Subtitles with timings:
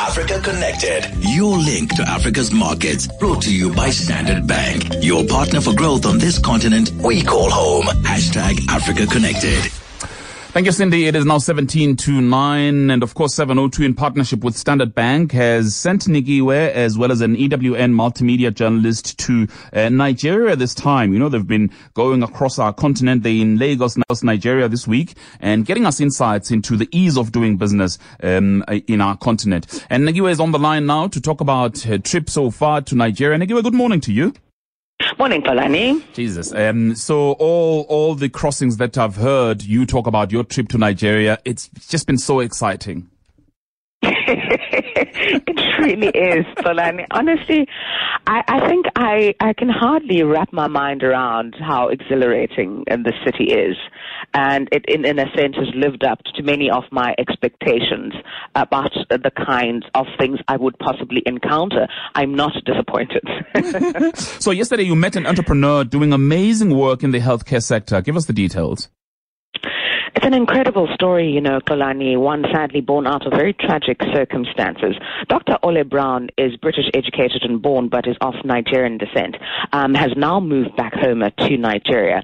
[0.00, 3.06] Africa Connected, your link to Africa's markets.
[3.06, 7.50] Brought to you by Standard Bank, your partner for growth on this continent we call
[7.50, 7.84] home.
[8.02, 9.70] Hashtag Africa Connected.
[10.52, 11.06] Thank you, Cindy.
[11.06, 12.90] It is now 17 to 9.
[12.90, 17.20] And of course, 702 in partnership with Standard Bank has sent Nikiwe as well as
[17.20, 21.12] an EWN multimedia journalist to uh, Nigeria this time.
[21.12, 23.22] You know, they've been going across our continent.
[23.22, 27.56] They're in Lagos, Nigeria this week and getting us insights into the ease of doing
[27.56, 29.86] business um, in our continent.
[29.88, 32.96] And Nikiwe is on the line now to talk about her trip so far to
[32.96, 33.38] Nigeria.
[33.38, 34.34] Nikiwe, good morning to you.
[35.18, 36.02] Morning, Xolani.
[36.14, 36.52] Jesus.
[36.54, 40.78] Um, so all all the crossings that I've heard you talk about your trip to
[40.78, 43.08] Nigeria, it's just been so exciting.
[44.96, 47.06] it really is, Xolani.
[47.10, 47.66] Honestly,
[48.26, 53.12] I, I think I, I can hardly wrap my mind around how exhilarating uh, the
[53.24, 53.76] city is.
[54.34, 58.14] And it, in, in a sense, has lived up to many of my expectations
[58.54, 61.88] about the kinds of things I would possibly encounter.
[62.14, 63.22] I'm not disappointed.
[64.16, 68.00] so yesterday you met an entrepreneur doing amazing work in the healthcare sector.
[68.00, 68.88] Give us the details.
[70.14, 74.96] It's an incredible story, you know, Xolani, one sadly born out of very tragic circumstances.
[75.28, 75.56] Dr.
[75.62, 79.36] Ola Brown is British educated and born, but is of Nigerian descent,
[79.72, 82.22] um, has now moved back home to Nigeria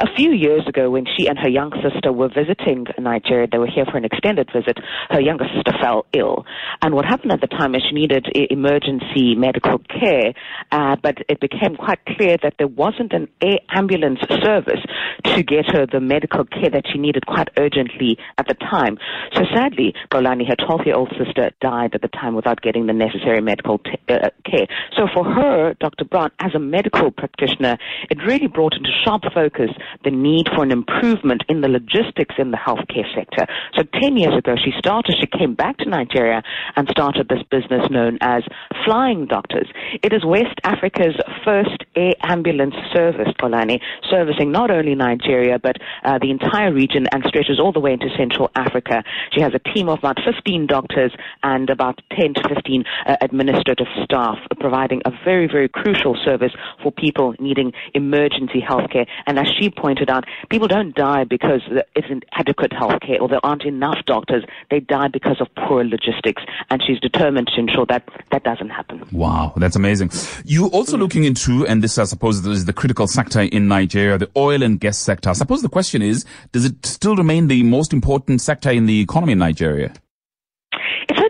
[0.00, 3.70] a few years ago, when she and her young sister were visiting Nigeria, they were
[3.72, 4.78] here for an extended visit.
[5.08, 6.44] Her younger sister fell ill,
[6.82, 10.34] and what happened at the time is she needed emergency medical care.
[10.72, 14.80] Uh, but it became quite clear that there wasn't an air ambulance service
[15.24, 18.98] to get her the medical care that she needed quite urgently at the time.
[19.34, 23.78] So sadly, Xolani, her 12-year-old sister, died at the time without getting the necessary medical
[23.78, 24.66] t- uh, care.
[24.96, 26.04] So for her, Dr.
[26.04, 27.78] Brown, as a medical practitioner,
[28.10, 29.70] it really brought into sharp focus
[30.04, 33.46] the need for an improvement in the logistics in the healthcare sector.
[33.74, 36.42] So 10 years ago, she started, she came back to Nigeria
[36.76, 38.42] and started this business known as
[38.84, 39.68] Flying Doctors.
[40.02, 46.18] It is West Africa's first air ambulance service, Xolani, servicing not only Nigeria, but uh,
[46.18, 49.02] the entire region and stretches all the way into Central Africa.
[49.32, 53.86] She has a team of about 15 doctors and about 10 to 15 uh, administrative
[54.04, 59.06] staff, providing a very, very crucial service for people needing emergency healthcare.
[59.26, 63.28] And as she pointed out, people don't die because there isn't adequate health care or
[63.28, 64.44] there aren't enough doctors.
[64.70, 66.42] They die because of poor logistics.
[66.70, 69.02] And she's determined to ensure that that doesn't happen.
[69.12, 70.10] Wow, that's amazing.
[70.44, 74.30] You're also looking into, and this I suppose is the critical sector in Nigeria, the
[74.36, 75.30] oil and gas sector.
[75.30, 79.00] I suppose the question is, does it still remain the most important sector in the
[79.00, 79.92] economy in Nigeria?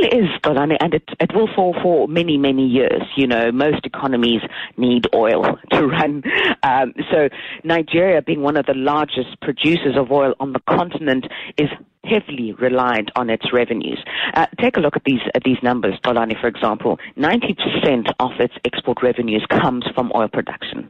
[0.00, 3.02] Certainly is, Xolani, and it, it will fall for many, many years.
[3.16, 4.40] You know, most economies
[4.76, 6.22] need oil to run.
[6.62, 7.28] Um, so
[7.64, 11.26] Nigeria, being one of the largest producers of oil on the continent,
[11.58, 11.68] is
[12.04, 14.02] heavily reliant on its revenues.
[14.34, 16.98] Uh, take a look at these at these numbers, Xolani, for example.
[17.16, 20.88] 90% of its export revenues comes from oil production.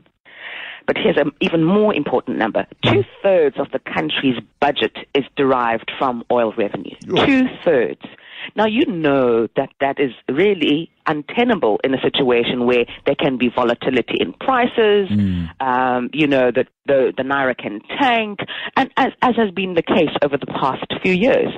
[0.87, 2.66] But here's an even more important number.
[2.84, 6.97] Two thirds of the country's budget is derived from oil revenue.
[7.27, 8.00] Two thirds.
[8.56, 13.50] Now, you know that that is really untenable in a situation where there can be
[13.54, 15.48] volatility in prices, mm.
[15.60, 18.40] um, you know, that the, the Naira can tank,
[18.76, 21.52] and as, as has been the case over the past few years.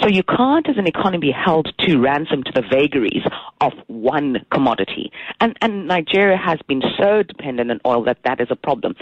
[0.00, 3.24] So you can't, as an economy, be held to ransom to the vagaries
[3.60, 5.10] of one commodity.
[5.40, 8.94] And, and Nigeria has been so dependent on oil that that is a problem.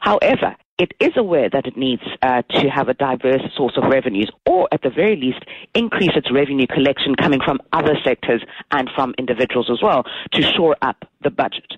[0.00, 4.28] However, it is aware that it needs uh, to have a diverse source of revenues,
[4.46, 5.44] or at the very least,
[5.76, 10.74] increase its revenue collection coming from other sectors and from individuals as well to shore
[10.82, 11.70] up the budget.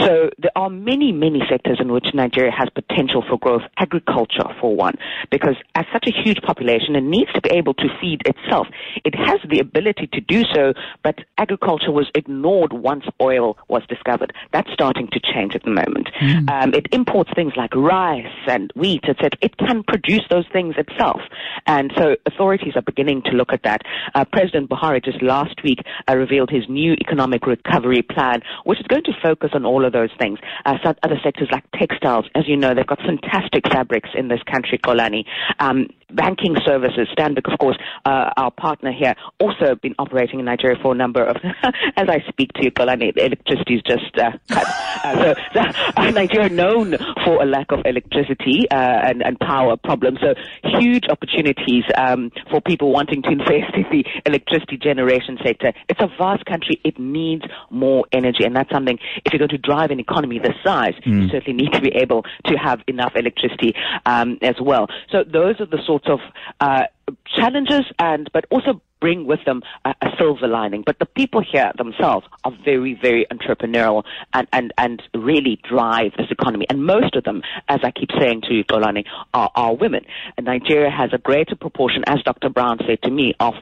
[0.00, 3.62] So there are many, many sectors in which Nigeria has potential for growth.
[3.78, 4.96] Agriculture, for one,
[5.30, 8.66] because as such a huge population, it needs to be able to feed itself.
[9.06, 14.34] It has the ability to do so, but agriculture was ignored once oil was discovered.
[14.52, 16.10] That's starting to change at the moment.
[16.20, 16.50] Mm.
[16.50, 19.30] Um, it imports things like rice and wheat, etc.
[19.40, 21.20] It can produce those things itself.
[21.66, 23.82] And so authorities are beginning to look at that.
[24.14, 25.78] Uh, President Buhari just last week
[26.08, 29.92] uh, revealed his new economic recovery plan, which is going to focus on all of
[29.92, 30.38] those things.
[30.66, 34.78] Uh, other sectors like textiles, as you know, they've got fantastic fabrics in this country,
[34.78, 35.24] Xolani.
[35.58, 40.76] Um, banking services, Stanbic, of course, uh, our partner here, also been operating in Nigeria
[40.80, 41.36] for a number of,
[41.96, 44.66] as I speak to you, Xolani, electricity is just uh, cut.
[45.04, 45.62] Uh, so,
[45.94, 50.18] so Nigeria known for a lack of electricity uh, and, and power problems.
[50.20, 50.34] So
[50.64, 55.72] huge opportunities um, for people wanting to invest in the electricity generation sector.
[55.88, 56.80] It's a vast country.
[56.84, 58.98] It needs more energy, and that's something.
[59.24, 61.22] If you're going to drive an economy this size, mm.
[61.22, 63.74] you certainly need to be able to have enough electricity
[64.06, 64.88] um, as well.
[65.10, 66.84] So those are the sort sorts of uh,
[67.26, 70.82] challenges and but also bring with them a, a, silver lining.
[70.84, 74.04] But the people here themselves are very, very entrepreneurial
[74.34, 76.66] and, and, and really drive this economy.
[76.68, 80.04] And most of them, as I keep saying to you, Xolani, are, are women.
[80.36, 82.50] And Nigeria has a greater proportion, as Dr.
[82.50, 83.54] Brown said to me, of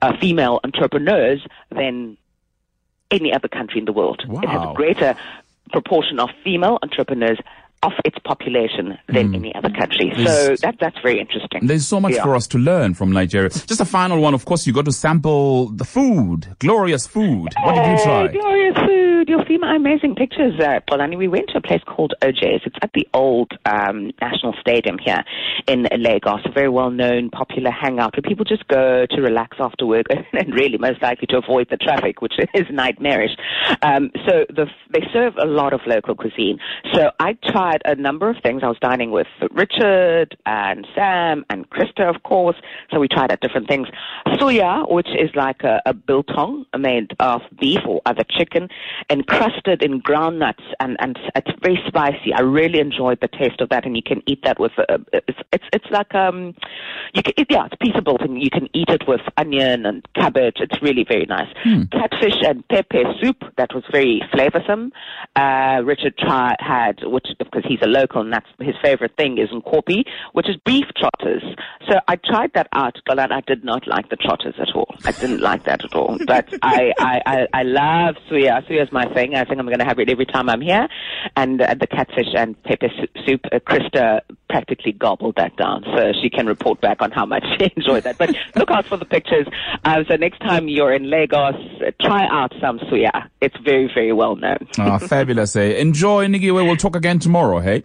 [0.00, 2.16] uh, female entrepreneurs than
[3.10, 4.24] any other country in the world.
[4.26, 4.40] Wow.
[4.40, 5.14] It has a greater
[5.72, 7.38] proportion of female entrepreneurs
[7.82, 9.36] of its population than mm.
[9.36, 10.12] any other country.
[10.14, 11.66] There's, so that that's very interesting.
[11.66, 12.22] There's so much yeah.
[12.22, 13.50] for us to learn from Nigeria.
[13.50, 17.48] Just a final one, of course, you got to sample the food, glorious food.
[17.62, 18.28] What did you try?
[18.28, 19.28] glorious food.
[19.28, 21.18] You'll see my amazing pictures, uh, Xolani.
[21.18, 22.62] We went to a place called OJ's.
[22.64, 25.22] It's at the old um, National Stadium here
[25.66, 30.06] in Lagos, a very well-known, popular hangout where people just go to relax after work
[30.32, 33.32] and really most likely to avoid the traffic, which is nightmarish.
[33.82, 36.58] Um, so the, they serve a lot of local cuisine.
[36.94, 38.62] So I tried tried a number of things.
[38.62, 42.56] I was dining with Richard and Sam and Krista, of course.
[42.90, 43.88] So we tried out different things.
[44.26, 48.68] Suya, which is like a, a biltong made of beef or other chicken,
[49.10, 52.32] encrusted in ground nuts, and, and it's very spicy.
[52.34, 55.38] I really enjoyed the taste of that, and you can eat that with uh, it's
[55.52, 56.54] it's it's like um,
[57.14, 58.36] you can it, yeah, it's a piece of biltong.
[58.36, 60.56] You can eat it with onion and cabbage.
[60.56, 61.48] It's really very nice.
[61.62, 61.84] Hmm.
[61.92, 64.90] Catfish and pepper soup that was very flavorsome.
[65.34, 67.26] Uh, Richard tried had which
[67.56, 71.42] because he's a local and that's his favorite thing is nkwobi, which is beef trotters.
[71.88, 74.94] So I tried that out, but I did not like the trotters at all.
[75.04, 76.18] I didn't like that at all.
[76.26, 78.66] But I, I, I, I love suya.
[78.68, 79.34] Suya is my thing.
[79.34, 80.88] I think I'm going to have it every time I'm here.
[81.36, 82.88] And uh, the catfish and pepper
[83.24, 84.20] soup, uh, Krista
[84.56, 85.84] practically gobbled that down.
[85.84, 88.16] So she can report back on how much she enjoyed that.
[88.16, 89.46] But look out for the pictures.
[89.84, 91.56] Uh, so next time you're in Lagos,
[92.00, 93.28] try out some suya.
[93.42, 94.66] It's very, very well known.
[94.78, 95.54] Ah, fabulous.
[95.56, 95.74] Eh?
[95.78, 96.64] Enjoy, Nikiwe.
[96.64, 97.84] We'll talk again tomorrow, hey?